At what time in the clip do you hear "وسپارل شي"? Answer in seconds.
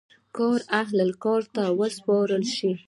1.79-2.71